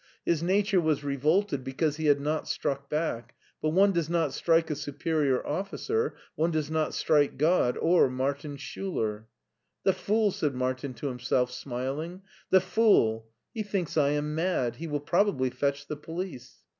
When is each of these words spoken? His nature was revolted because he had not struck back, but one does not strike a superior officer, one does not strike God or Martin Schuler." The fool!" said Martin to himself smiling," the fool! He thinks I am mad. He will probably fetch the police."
His 0.25 0.41
nature 0.41 0.81
was 0.81 1.03
revolted 1.03 1.63
because 1.63 1.97
he 1.97 2.07
had 2.07 2.19
not 2.19 2.47
struck 2.47 2.89
back, 2.89 3.35
but 3.61 3.69
one 3.69 3.91
does 3.91 4.09
not 4.09 4.33
strike 4.33 4.71
a 4.71 4.75
superior 4.75 5.45
officer, 5.45 6.15
one 6.33 6.49
does 6.49 6.71
not 6.71 6.95
strike 6.95 7.37
God 7.37 7.77
or 7.77 8.09
Martin 8.09 8.57
Schuler." 8.57 9.27
The 9.85 9.93
fool!" 9.93 10.31
said 10.31 10.55
Martin 10.55 10.95
to 10.95 11.07
himself 11.07 11.51
smiling," 11.51 12.23
the 12.49 12.61
fool! 12.61 13.29
He 13.53 13.61
thinks 13.61 13.95
I 13.95 14.09
am 14.13 14.33
mad. 14.33 14.77
He 14.77 14.87
will 14.87 14.99
probably 15.01 15.51
fetch 15.51 15.85
the 15.85 15.97
police." 15.97 16.63